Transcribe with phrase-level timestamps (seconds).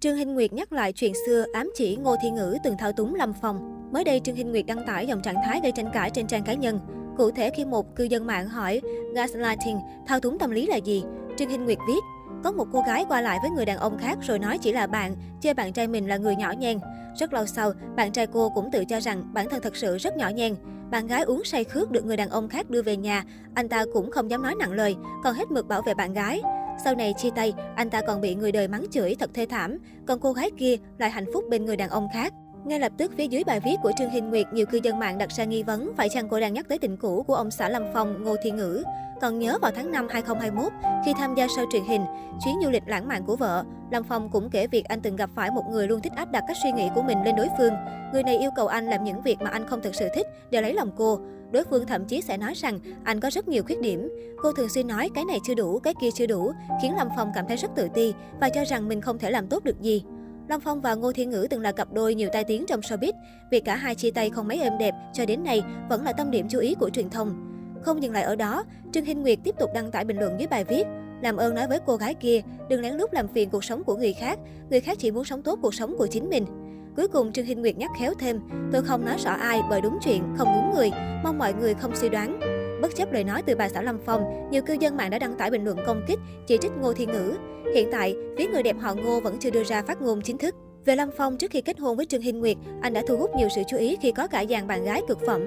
[0.00, 3.14] Trương Hinh Nguyệt nhắc lại chuyện xưa ám chỉ Ngô Thi Ngữ từng thao túng
[3.14, 3.88] Lâm Phong.
[3.92, 6.42] Mới đây, Trương Hinh Nguyệt đăng tải dòng trạng thái gây tranh cãi trên trang
[6.42, 6.80] cá nhân.
[7.16, 8.80] Cụ thể khi một cư dân mạng hỏi
[9.14, 11.04] gaslighting, thao túng tâm lý là gì?
[11.36, 12.00] Trương Hinh Nguyệt viết,
[12.44, 14.86] có một cô gái qua lại với người đàn ông khác rồi nói chỉ là
[14.86, 16.78] bạn, chê bạn trai mình là người nhỏ nhen.
[17.18, 20.16] Rất lâu sau, bạn trai cô cũng tự cho rằng bản thân thật sự rất
[20.16, 20.54] nhỏ nhen.
[20.90, 23.24] Bạn gái uống say khước được người đàn ông khác đưa về nhà,
[23.54, 26.42] anh ta cũng không dám nói nặng lời, còn hết mực bảo vệ bạn gái.
[26.84, 29.78] Sau này chia tay, anh ta còn bị người đời mắng chửi thật thê thảm,
[30.06, 32.32] còn cô gái kia lại hạnh phúc bên người đàn ông khác.
[32.64, 35.18] Ngay lập tức phía dưới bài viết của Trương Hình Nguyệt, nhiều cư dân mạng
[35.18, 37.68] đặt ra nghi vấn phải chăng cô đang nhắc tới tình cũ của ông xã
[37.68, 38.82] Lâm Phong, Ngô Thiên Ngữ.
[39.20, 40.72] Còn nhớ vào tháng 5 2021,
[41.04, 42.02] khi tham gia show truyền hình,
[42.44, 45.30] chuyến du lịch lãng mạn của vợ, Lâm Phong cũng kể việc anh từng gặp
[45.34, 47.72] phải một người luôn thích áp đặt các suy nghĩ của mình lên đối phương.
[48.12, 50.62] Người này yêu cầu anh làm những việc mà anh không thực sự thích để
[50.62, 51.20] lấy lòng cô.
[51.52, 54.08] Đối phương thậm chí sẽ nói rằng anh có rất nhiều khuyết điểm.
[54.42, 56.52] Cô thường xuyên nói cái này chưa đủ, cái kia chưa đủ,
[56.82, 59.46] khiến Lâm Phong cảm thấy rất tự ti và cho rằng mình không thể làm
[59.46, 60.04] tốt được gì.
[60.50, 63.12] Long Phong và Ngô Thiên Ngữ từng là cặp đôi nhiều tai tiếng trong showbiz.
[63.50, 66.30] Việc cả hai chia tay không mấy êm đẹp cho đến nay vẫn là tâm
[66.30, 67.34] điểm chú ý của truyền thông.
[67.82, 70.46] Không dừng lại ở đó, Trương Hinh Nguyệt tiếp tục đăng tải bình luận dưới
[70.46, 70.84] bài viết
[71.22, 73.96] làm ơn nói với cô gái kia, đừng lén lút làm phiền cuộc sống của
[73.96, 74.38] người khác,
[74.70, 76.46] người khác chỉ muốn sống tốt cuộc sống của chính mình.
[76.96, 78.40] Cuối cùng Trương Hinh Nguyệt nhắc khéo thêm,
[78.72, 80.90] tôi không nói rõ ai bởi đúng chuyện, không đúng người,
[81.24, 82.59] mong mọi người không suy đoán.
[82.82, 85.36] Bất chấp lời nói từ bà xã Lâm Phong, nhiều cư dân mạng đã đăng
[85.36, 87.36] tải bình luận công kích, chỉ trích Ngô Thiên Ngữ.
[87.74, 90.54] Hiện tại, phía người đẹp họ Ngô vẫn chưa đưa ra phát ngôn chính thức.
[90.84, 93.30] Về Lâm Phong, trước khi kết hôn với Trương Hinh Nguyệt, anh đã thu hút
[93.36, 95.44] nhiều sự chú ý khi có cả dàn bạn gái cực phẩm.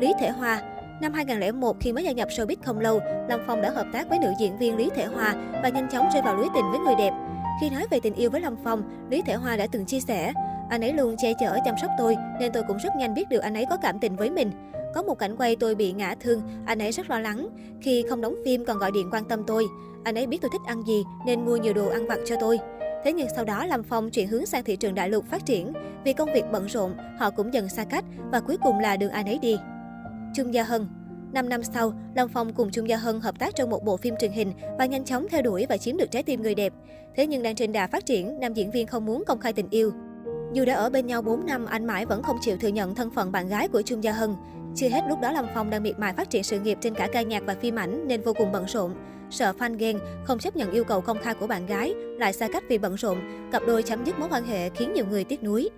[0.00, 0.62] Lý Thể Hoa
[1.00, 4.18] Năm 2001, khi mới gia nhập showbiz không lâu, Lâm Phong đã hợp tác với
[4.18, 6.94] nữ diễn viên Lý Thể Hoa và nhanh chóng rơi vào lưới tình với người
[6.98, 7.12] đẹp.
[7.60, 10.32] Khi nói về tình yêu với Lâm Phong, Lý Thể Hoa đã từng chia sẻ,
[10.70, 13.38] anh ấy luôn che chở chăm sóc tôi nên tôi cũng rất nhanh biết được
[13.38, 14.50] anh ấy có cảm tình với mình.
[14.94, 17.48] Có một cảnh quay tôi bị ngã thương, anh ấy rất lo lắng.
[17.80, 19.66] Khi không đóng phim còn gọi điện quan tâm tôi.
[20.04, 22.58] Anh ấy biết tôi thích ăn gì nên mua nhiều đồ ăn vặt cho tôi.
[23.04, 25.72] Thế nhưng sau đó Lâm Phong chuyển hướng sang thị trường đại lục phát triển.
[26.04, 29.10] Vì công việc bận rộn, họ cũng dần xa cách và cuối cùng là đường
[29.10, 29.56] anh ấy đi.
[30.34, 30.88] Trung Gia Hân
[31.32, 34.14] 5 năm sau, Lâm Phong cùng Trung Gia Hân hợp tác trong một bộ phim
[34.20, 36.72] truyền hình và nhanh chóng theo đuổi và chiếm được trái tim người đẹp.
[37.16, 39.70] Thế nhưng đang trên đà phát triển, nam diễn viên không muốn công khai tình
[39.70, 39.92] yêu.
[40.54, 43.10] Dù đã ở bên nhau 4 năm, anh mãi vẫn không chịu thừa nhận thân
[43.10, 44.36] phận bạn gái của Chung Gia Hân.
[44.74, 47.08] Chưa hết lúc đó Lâm Phong đang miệt mài phát triển sự nghiệp trên cả
[47.12, 48.94] ca nhạc và phim ảnh nên vô cùng bận rộn.
[49.30, 52.48] Sợ fan ghen, không chấp nhận yêu cầu công khai của bạn gái, lại xa
[52.52, 53.18] cách vì bận rộn,
[53.52, 55.70] cặp đôi chấm dứt mối quan hệ khiến nhiều người tiếc nuối.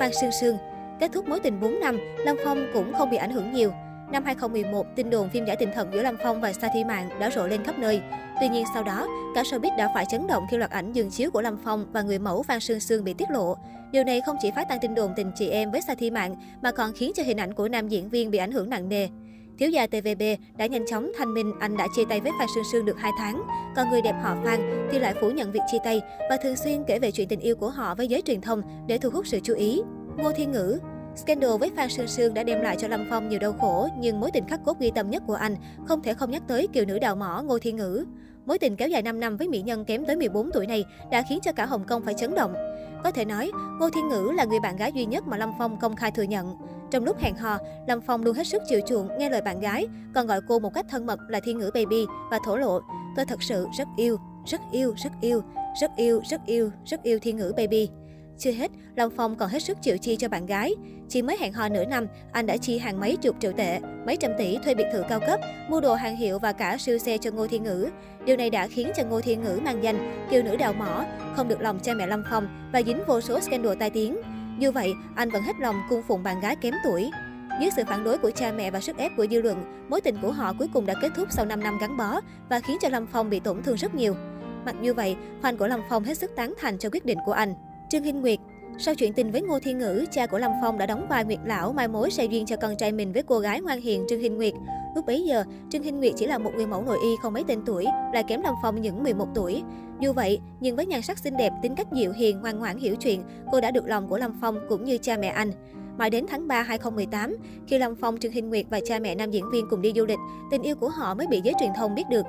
[0.00, 0.56] Phan Sương Sương
[1.00, 3.72] Kết thúc mối tình 4 năm, Lâm Phong cũng không bị ảnh hưởng nhiều.
[4.12, 7.10] Năm 2011, tin đồn phim giả tình thần giữa Lâm Phong và Sa Thi mạng
[7.20, 8.00] đã rộ lên khắp nơi.
[8.40, 11.30] Tuy nhiên sau đó, cả showbiz đã phải chấn động khi loạt ảnh dừng chiếu
[11.30, 13.56] của Lâm Phong và người mẫu Phan Sương Sương bị tiết lộ.
[13.92, 16.36] Điều này không chỉ phá tan tin đồn tình chị em với Sa Thi mạng
[16.62, 19.08] mà còn khiến cho hình ảnh của nam diễn viên bị ảnh hưởng nặng nề.
[19.58, 20.22] Thiếu gia TVB
[20.56, 23.12] đã nhanh chóng thanh minh anh đã chia tay với Phan Sương Sương được 2
[23.18, 23.42] tháng,
[23.76, 26.00] còn người đẹp họ Phan thì lại phủ nhận việc chia tay
[26.30, 28.98] và thường xuyên kể về chuyện tình yêu của họ với giới truyền thông để
[28.98, 29.80] thu hút sự chú ý.
[30.16, 30.78] Ngô Thiên Ngữ
[31.16, 34.20] Scandal với Phan Sương Sương đã đem lại cho Lâm Phong nhiều đau khổ, nhưng
[34.20, 35.56] mối tình khắc cốt ghi tâm nhất của anh
[35.86, 38.04] không thể không nhắc tới kiều nữ đào mỏ Ngô Thiên Ngữ.
[38.46, 41.24] Mối tình kéo dài 5 năm với mỹ nhân kém tới 14 tuổi này đã
[41.28, 42.54] khiến cho cả Hồng Kông phải chấn động.
[43.04, 43.50] Có thể nói,
[43.80, 46.22] Ngô Thiên Ngữ là người bạn gái duy nhất mà Lâm Phong công khai thừa
[46.22, 46.56] nhận.
[46.90, 49.86] Trong lúc hẹn hò, Lâm Phong luôn hết sức chiều chuộng nghe lời bạn gái,
[50.14, 52.80] còn gọi cô một cách thân mật là Thiên Ngữ baby và thổ lộ,
[53.16, 54.16] tôi thật sự rất yêu,
[54.46, 55.42] rất yêu, rất yêu,
[55.80, 57.88] rất yêu, rất yêu, rất yêu Thiên Ngữ baby.
[58.38, 60.74] Chưa hết, Long Phong còn hết sức chịu chi cho bạn gái.
[61.08, 64.16] Chỉ mới hẹn hò nửa năm, anh đã chi hàng mấy chục triệu tệ, mấy
[64.16, 67.18] trăm tỷ thuê biệt thự cao cấp, mua đồ hàng hiệu và cả siêu xe
[67.18, 67.88] cho Ngô Thiên Ngữ.
[68.24, 71.04] Điều này đã khiến cho Ngô Thiên Ngữ mang danh kiều nữ đào mỏ,
[71.36, 74.16] không được lòng cha mẹ long Phong và dính vô số scandal tai tiếng.
[74.58, 77.10] như vậy, anh vẫn hết lòng cung phụng bạn gái kém tuổi.
[77.60, 80.16] Dưới sự phản đối của cha mẹ và sức ép của dư luận, mối tình
[80.22, 82.88] của họ cuối cùng đã kết thúc sau 5 năm gắn bó và khiến cho
[82.88, 84.14] Lâm Phong bị tổn thương rất nhiều.
[84.64, 87.32] Mặc như vậy, fan của Lâm Phong hết sức tán thành cho quyết định của
[87.32, 87.54] anh.
[87.90, 88.38] Trương Hinh Nguyệt
[88.78, 91.38] sau chuyện tình với Ngô Thiên Ngữ, cha của Lâm Phong đã đóng vai Nguyệt
[91.44, 94.20] Lão mai mối say duyên cho con trai mình với cô gái ngoan hiền Trương
[94.20, 94.54] Hinh Nguyệt.
[94.94, 97.44] Lúc bấy giờ, Trương Hinh Nguyệt chỉ là một người mẫu nội y không mấy
[97.48, 99.62] tên tuổi, lại kém Lâm Phong những 11 tuổi.
[100.00, 102.96] Dù vậy, nhưng với nhan sắc xinh đẹp, tính cách dịu hiền, ngoan ngoãn hiểu
[102.96, 105.52] chuyện, cô đã được lòng của Lâm Phong cũng như cha mẹ anh.
[105.98, 107.36] Mãi đến tháng 3 2018,
[107.66, 110.06] khi Lâm Phong, Trương Hinh Nguyệt và cha mẹ nam diễn viên cùng đi du
[110.06, 110.18] lịch,
[110.50, 112.26] tình yêu của họ mới bị giới truyền thông biết được.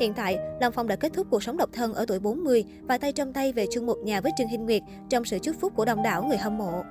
[0.00, 2.98] Hiện tại, Lâm Phong đã kết thúc cuộc sống độc thân ở tuổi 40 và
[2.98, 5.72] tay trong tay về chung một nhà với Trương Hinh Nguyệt trong sự chúc phúc
[5.76, 6.82] của đông đảo người hâm mộ.